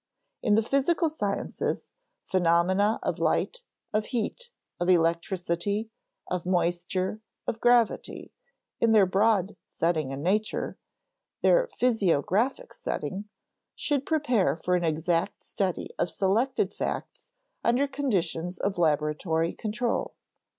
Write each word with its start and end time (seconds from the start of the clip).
In 0.41 0.55
the 0.55 0.63
physical 0.63 1.11
sciences, 1.11 1.91
phenomena 2.25 2.99
of 3.03 3.19
light, 3.19 3.61
of 3.93 4.07
heat, 4.07 4.49
of 4.79 4.89
electricity, 4.89 5.91
of 6.25 6.43
moisture, 6.43 7.21
of 7.45 7.61
gravity, 7.61 8.33
in 8.79 8.93
their 8.93 9.05
broad 9.05 9.55
setting 9.67 10.09
in 10.09 10.23
nature 10.23 10.79
their 11.43 11.67
physiographic 11.77 12.73
setting 12.73 13.29
should 13.75 14.07
prepare 14.07 14.57
for 14.57 14.73
an 14.75 14.83
exact 14.83 15.43
study 15.43 15.91
of 15.99 16.09
selected 16.09 16.73
facts 16.73 17.29
under 17.63 17.87
conditions 17.87 18.57
of 18.57 18.79
laboratory 18.79 19.53
control. 19.53 20.15